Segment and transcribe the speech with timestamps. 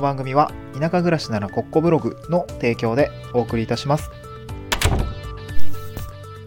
[0.00, 4.10] の番組は田舎暮らしならコッコブログの提供でお送りいたします。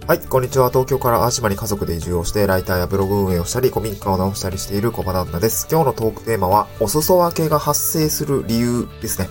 [0.07, 0.69] はい、こんにちは。
[0.69, 5.65] 東京から淡島に家族で移住をして、ライターやブログ運営をしたり、古民家を直したりしている小場旦那です。
[5.71, 9.29] 今日のトークテーマは、お裾分けが発生する理由ですね。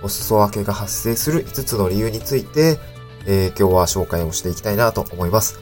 [0.00, 2.78] お裾分けが発生する5つの理由について、
[3.26, 5.58] えー今日は紹介をしていきたいなと思います。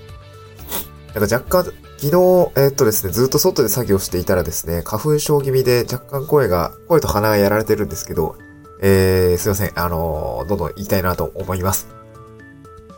[1.14, 2.12] なんか若干、昨日、
[2.56, 8.36] えーっとですね、ずっと外で作業していたらですね、花粉症気味で若干声が、声と鼻がやられてるんですけど、
[8.80, 9.78] えー、すいません。
[9.78, 11.88] あのーどんどん言いたいなと思います。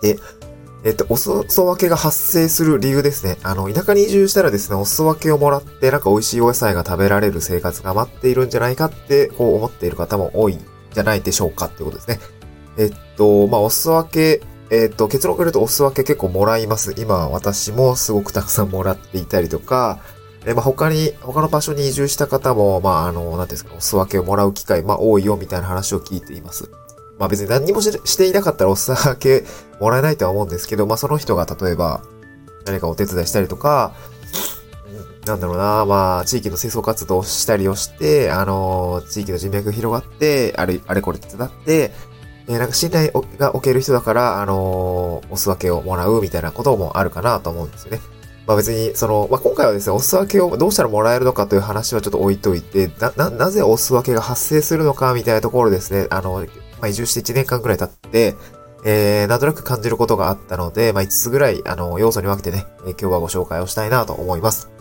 [0.02, 0.20] で、
[0.84, 3.38] えっと、お裾分けが発生する理由ですね。
[3.42, 12.20] あの、田舎に移住したらですね、お裾分けをもらって、なんか美味しいお野菜が食べられる生活が待っているんじゃないかって、こう思っている方も多いんじゃないでしょうかってことですね。
[12.78, 16.94] えっと、まあ、お裾分け、えっと、結論から言うとお裾分け結構もらいます。
[16.96, 20.00] 今、私もすごくたくさんもらっていたりとか、
[20.46, 26.70] えまあ、他に、他の場所に移住した方も、まあ、あの、なんですか、お裾分けをもらう機会、まあ、多いよ、みたいな話を聞いています。
[27.18, 29.44] まあ別に何にもしていなかったらお裾分け
[29.78, 32.02] もらえないとは思うんですけど、まあその人が例えば
[32.66, 33.94] 何かお手伝いしたりとか、
[35.26, 41.92] なんだろうな、まあ地域の清掃活動をしたりをして、あの地域の人脈が広がって、あれ、あれこれ手伝って、
[42.48, 48.00] えーなんか信頼が置ける人だから、あのお裾分けをもらうみたいなこともあるかなと思うんですよね。
[48.46, 56.44] まあ別に、その、まあ今回はですね、お裾分けをどうしたらもらえるのかという話はちょっと置いといて、な、な、なぜお裾分けが発生するのかみたいなところですね、あの、
[56.80, 58.34] まあ移住して1年間くらい経って、
[58.84, 64.71] えー、なんとなく感じることがあったので、まあ5つぐらい、あの、要素に分けてね、えー今日はご紹介をしたいなと思います。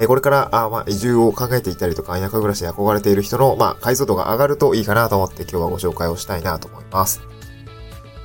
[0.00, 7.20] えこれから、あま、移住を考えていたりとか、田舎暮らしに憧れている人の、まあ、解像度が上がるといいかなと思って今日はご紹介をしたいなと思います。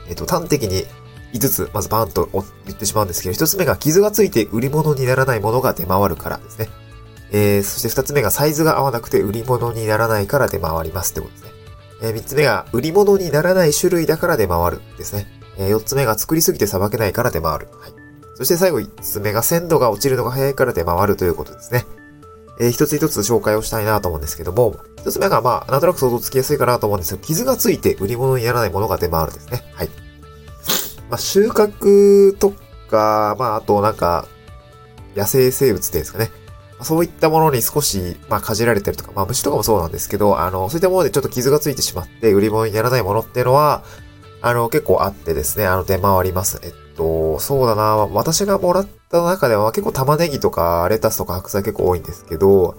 [0.07, 0.85] えっ、と、端的に
[1.33, 2.29] 5つ、まずバーンと
[2.65, 6.69] 言ってしまうんですけど、1つ目が傷がついて売り物にならないものが出回るからですね。
[7.31, 11.49] えー、そして2つ目がサイズが合わなくて売り物にならないから出回りますってことですね。
[12.03, 15.27] えー、3つ目が売り物にならない種類だから出回るですね。
[15.57, 17.67] えー、4つ目が作りすぎてさばけないから出回る。
[17.81, 17.94] はい。
[18.35, 21.85] そして最後5つ目が鮮度が落ちるのが早いから出回るということですね。
[22.59, 29.63] えー一つ一つ紹介をしたいなと思うんですけども、一つ目がまあ、なんとなく想像つきやすいかなと思うんですけど、傷がついて売り物にならないものが出回るですね。
[29.73, 29.89] はい。
[31.09, 32.53] まあ、収穫と
[32.89, 34.27] か、まあ、あとなんか、
[35.15, 36.31] 野生生物っていうんですかね。
[36.81, 43.83] そういったものに少し、まあ、かじられてるとか、まあ、虫とかもそうなんですけど、あの、そういったものでちょっと傷がついてしまって、売り物にならないものっていうのは、
[44.41, 46.59] あの、結構あってですね、あの、出回ります。
[46.63, 52.75] えっと、そうだな、私がもらった中では結構玉ねぎとか、レタスとか白菜結構多いんですけど、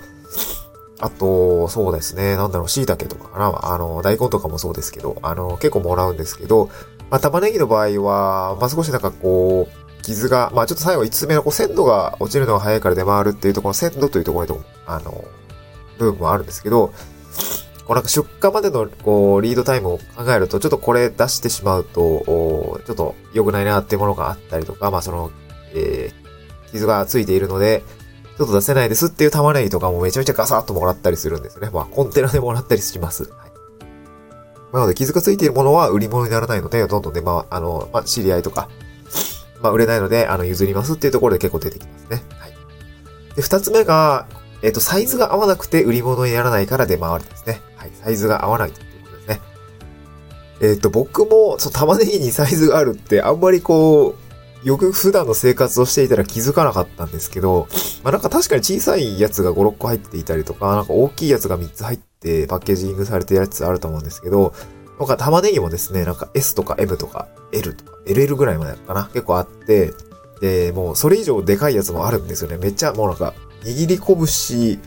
[0.98, 6.70] あと、そうですね、なんだろう、椎茸とかかな、あの、大根とかもそうですけど、あの、結構もらうんですけど、
[7.10, 15.24] まあ、玉ねぎの場合は、まあ、少しなんかこう、傷が、まあ、ちょっと最後5つ目のこう鮮度が落ちるのが早いから出回るっていうところ、鮮度というところに、あの、
[15.98, 16.92] 部分もあるんですけど、
[17.86, 25.30] こうなんか出荷までのこうリードタイムを考えると、ちょっとこれ出してしまうと、ちょっと良くないなっていうものがあったりとか、まあその、
[25.72, 27.84] えー、傷がついているので、
[28.36, 31.70] ちょっと出せないですっていう玉ねぎとかもめちゃめちゃガサッともらったりするんですね。
[31.72, 33.22] まあコンテナでもらったりします。
[33.24, 33.56] はい。
[34.72, 38.68] なので傷がついているものは売り物にならないので、どんどんね、まあ、あの、まあ、知り合いとか、
[39.62, 42.22] まあ、売れないので、あの、譲りますっていうところで結構出てきますね。
[42.38, 42.52] はい。
[43.36, 44.26] で、二つ目が、
[44.62, 47.60] えっ、と、サイズが合わなくて売り物にならないから出回るんですね。
[47.86, 47.90] い。
[47.94, 49.40] サイズが合わないっていうことですね。
[50.60, 54.26] えっ、と、僕も、その玉ねぎにサイズがあるって、あんまりこう、
[54.66, 57.68] よく普段の生活をしていたら気づかなかったんですけど、
[58.02, 64.54] まあなんか確かに小さいやつが5、6個入っていたりとか、なんか大きいやつが3つ入ってパッケージングされてるやつあると思うんですけど、
[64.98, 69.92] なんか玉ねぎもですね、なんか S とか M とか L とか LL ぐらいまでかな結構あって、
[70.40, 72.58] で、もうそれ以上でかいやつもあるんですよね。
[72.58, 74.80] めっちゃもうなんか、握り拳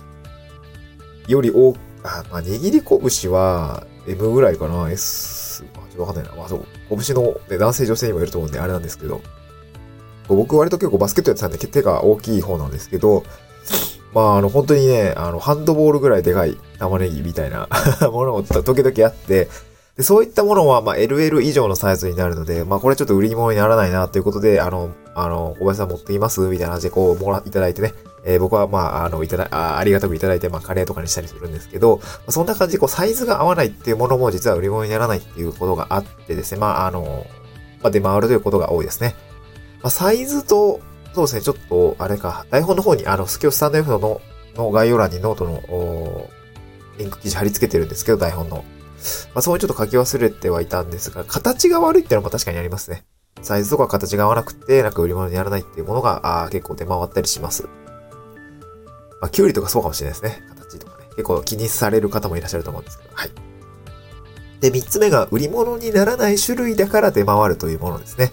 [1.27, 6.35] より大、あ、まあ握り拳は M ぐらいかな ?S、まあちょっとわかんないな。
[6.35, 9.21] まあそう、拳の、ね、男性女性にもいると思うんであれなんですけど、
[10.27, 13.23] 僕割と結構バスケットやってたんで手が大きい方なんですけど、
[14.13, 17.67] まああの本当にね、あのハンドボールぐらいでかい玉ねぎみたいな
[18.11, 19.49] ものも時々あって、
[19.99, 24.91] で、そういったものは、まあ、LL 以上のサイズになるので、まあ、これちょっと売り物にならないな、ということで、あの、
[25.23, 26.41] あの、小林さん持ってきます？
[26.41, 27.93] みたいな感じで、こう、もら、いただいてね。
[28.25, 37.25] えー僕は、まあ、あの、いただ、あありがたくいただいて、まあ、カレーとかにしたりするんですけど、まあそんな感じで、こう、サイズが合わないっていうものも、実は売り物にならないっていうことがあってですね、まあ、あの、
[37.81, 39.16] まあ、出回るということが多いですね。
[39.81, 40.81] まあ、サイズと、
[41.13, 44.21] そうですね、ちょっと、あれか、台本の方に、あの、スキョ stand.fm の、
[44.55, 46.29] の概要欄にノートの、お
[46.97, 48.57] リンク記事貼り付けてるんですけど、台本の。
[49.33, 53.05] まあ、そういうちょっと書き忘れてはいたんですが、形が悪いっていうのも確かにありますね。
[53.41, 57.68] サイズとか形が合わなくて、なんか売り物にならないっていうものが、あ結構出回ったりします。
[59.22, 60.44] まあ、キュウリとかそうかもしれないですね。
[60.50, 61.06] 形とかね。
[61.12, 63.12] 結構気にされる方もいらっしゃると思うんですけど。
[63.14, 63.32] はい。
[64.62, 68.32] で、三つ目が売り物にならない種類だから出回るというものですね。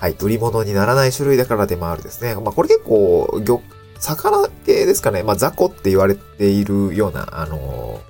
[0.00, 0.16] はい。
[0.20, 2.34] 売り物にならない種類だから出回るですね。
[2.36, 3.62] まあ、これ結構、魚、
[3.98, 5.22] 魚系ですかね。
[5.22, 8.00] まあ、雑魚って言われているような、あの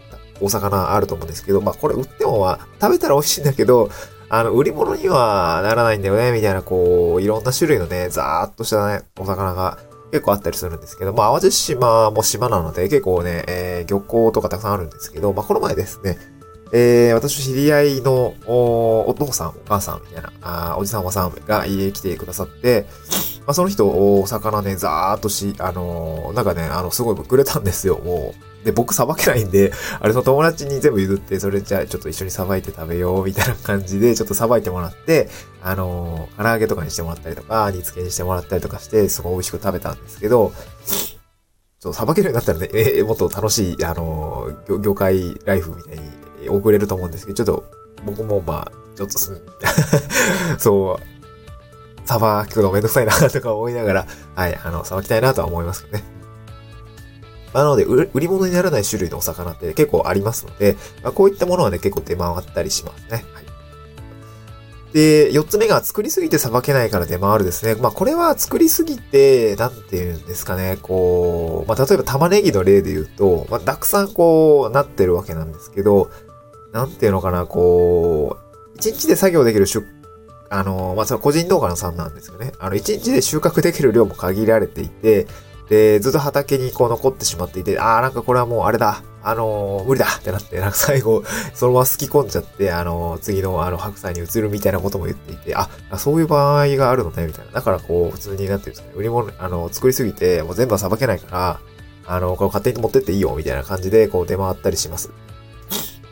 [0.40, 3.90] ー、お魚あると思うんですけど、まあ、これ売ってもまあ、食べたら美味しいんだけど、
[4.30, 9.78] あの、売り物にはならないんだよね、みたいな、こう、いろんな種類のね、ざーっとしたね、お魚が
[10.10, 16.18] 結構あったりするんですけど、まあ、淡路島も島なので、結構ね、えー、漁港とかたくさんあるんですけど、まあ、この前ですね、
[16.72, 22.86] えー、私知り合いのお父さん、お母さんみたいな、あおじさんおばさんが家に来てくださって、
[23.46, 28.47] まあ、その人、お魚ね、ざーっとし、あのー、なんかね、あの、すごいくれたんですよ、もう。
[28.64, 35.28] で、僕さばけないんで、あれ、その友達に全部譲って、それじゃあちょっと一緒にさばいて食べよう、みたいな感じで、ちょっとさばいてもらって、
[35.62, 40.52] あのー、唐揚げとかにしてもらったりとか、煮付けにしてもらったりとかして、すごい美味しく食べたんですけど、
[41.80, 45.98] ちょっとさばけるようになったらね、えー、もっと楽しい、あのー、業界ライフみたい
[46.42, 47.64] に送れると思うんですけど、ちょっと、
[48.04, 49.40] 僕もまあ、ちょっとすん、
[50.58, 56.17] そう、さばくのめんどくさいなとか思いながら、はい、あの、さばきたいなとは思いますけどね。
[57.54, 63.24] なので、売り物にならない種類のお魚って結構ありますので、まあ、こういったものはね、結構出回ったりしますね。
[63.32, 63.44] はい。
[64.92, 67.74] で、四つ目が作りすぎてさばけないから出回るですね。
[67.74, 76.10] まあこれは作りすぎて、なんていうんですかね、こう、まあ例えば玉ねぎの例で言うと、まあたくさんこうなってるわけなんですけど、
[76.72, 79.84] なんていうのかな、こう、一日で作業できる出、
[80.50, 82.52] あの、まあ、その個人動画のさんなんですよね。
[82.58, 85.26] あの、一日で収穫できる量も限られていて、
[85.68, 91.22] で、ずっと畑にこう残ってしまっていて、あーなんかこれはもうあれだ、あのー、無理だってなって、なんか最後、
[91.54, 95.68] そのまますき込んじゃって、あのー、次のあの白菜に移るみたいなことも言っていて、あ、
[95.98, 97.52] そういう場合があるのね、みたいな。
[97.52, 98.92] だからこう、普通になってるんですね。
[98.94, 101.60] 売り物、あの、作りすぎて、もう全部はさばけないから、
[102.06, 105.10] あの、これ勝手に持ってっていいよ、みたいな感じで、こう出回ったりします。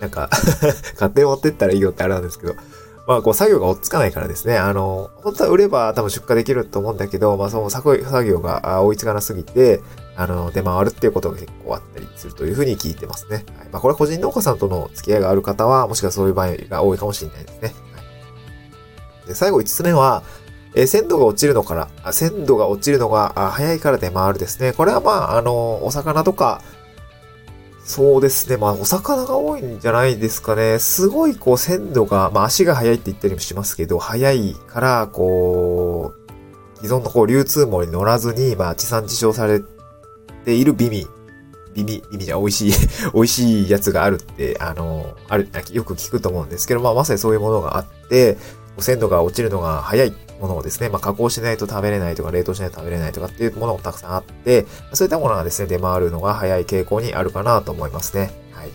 [0.01, 0.29] なんか
[0.95, 2.55] 勝手に持ってったらいいよってあれなんですけど、
[3.07, 4.59] まあ、こう、作業が追っつかないからですね。
[4.59, 9.81] あの、本当は売れば多分出荷できると思うんだけど、まあ、その作業が追いつかなすぎて、
[10.17, 13.45] あの、出回るっていうことが結構あったりするというふうに聞いてますね。
[13.59, 17.75] はい、まあ、これは個人農家さんとの付き合いがある方は、もしくはそういう場合が多いかもしれないですね。
[17.95, 20.25] はい、で最後5つ目は、
[20.75, 24.73] え、鮮度が落ちるのから、鮮度が落ちるのが早いから出回るですね。
[24.73, 26.61] これはまあ、あの、お魚とか、
[27.87, 28.57] そうですね。
[28.57, 30.81] まあ、お魚が多いんじゃないですかね。
[30.81, 39.63] すごい、こう、鮮度が、まあ、足が速いって言ったりもしますけど、速いから、こう、既存のこう、流通網に乗らずに、まあ、地産地消され
[40.45, 41.07] ている美味。
[41.77, 42.73] 美味、美味じゃ美味しい
[43.15, 48.37] 美味しいやつがあるって、あの、ある、よく聞くと思うんですけど、まあ、まさにそういうものがあって、
[48.79, 58.31] 鮮度が落ちるのが早いものをですね、まあ、加工しないと食べれないとか、冷凍しないと食べれないとかっていうものもたくさんあって、そういったものがですね、出回るのが早い傾向にあるかなと思いますね。
[58.53, 58.71] はい。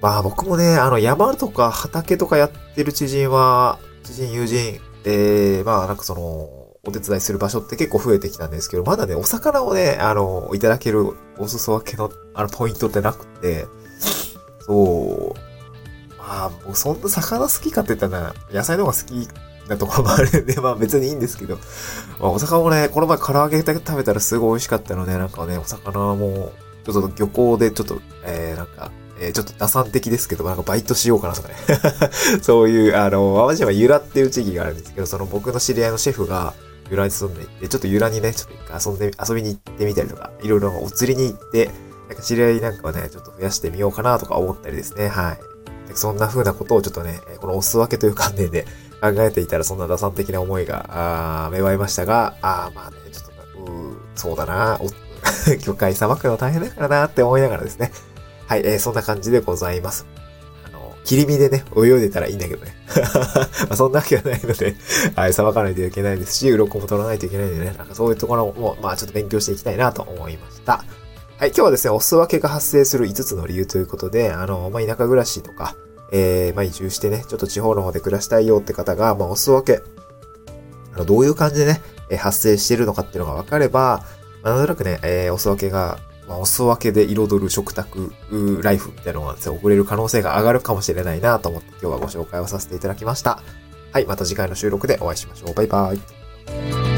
[0.00, 13.66] まあ僕もね、あの山とか畑とかやってる知人は、知人、友人、えー、まあなんかその、お手伝いする場所って結構増えてきたんですけど、まだね、お魚をね、あの、いただけるお裾分けの、あの、ポイントってなくて、
[14.66, 19.28] そう、まあ、僕そんな魚好きかって言ったら、野菜の方が好き
[19.68, 21.56] なところもあるんで、 まあ別にいいんですけど、
[22.20, 26.52] まあ、お魚もね、この前唐揚げ食べたらすごい美味しかったので、なんかね、お魚も、
[26.84, 31.54] ちょっと漁港でちょっと、えー、なんか、えー、ちょっと打算的ですけど、なんかバイトしようかなとかね。
[32.42, 36.54] そういう、あの、淡路島ゆらっていう地域があるんですけど、その僕の知り合いのシェフが、
[36.90, 41.70] 由良に住んでいて、ちょっと由良にね、ちょっと遊んで、遊びに行ってみたりとか、いろいろお釣りに行って、
[42.08, 45.51] なんか知り合いなんかはね、ちょっと増やしてみようかなとか思ったりですね、はい。
[45.96, 48.66] そんな風なことをちょっとね、このお裾分けという観念で
[49.00, 54.78] 考えていたらそんな打算的な思いが、あ芽生えましたが、あまあね、ちょっと、うそうだな、
[55.60, 57.92] 魚介さばくの大変だからなって思いながらですね。
[58.46, 60.06] はい、えー、そんな感じでございます。
[60.66, 62.76] あの、切り身でね、泳いでたらいいんだけどね。
[63.68, 64.76] まあ、そんなわけはないので、
[65.16, 70.84] はい、さばかないといけないですし、鱗も取らないといけないんでね、なんかそういうところも、まあちょっと勉強していきたいなと思いました。
[71.38, 75.74] はい、今日はですね、お裾分けが発生する5つの理由ということで、あの、まあ、田舎暮らしとか、
[76.12, 79.82] えー、まあ、移住してね、ちょっと地方の方で暮らしたいよって方が、まあ、お裾分け、
[80.94, 84.04] あの、どういう感じでね、え発生してるのかっていうのが分かれば、
[84.42, 88.12] まあ、なんとなくね、えー、お裾分けが、まあ、お裾分けで彩る食卓、
[88.62, 93.42] ライフみたいなのがですね、送れる可能性が上がるかもしれないなと思って今日はご紹介をさせていただきました。
[93.92, 95.54] はい、また次回の収録でお会いしましょう。
[95.54, 96.91] バイバイ。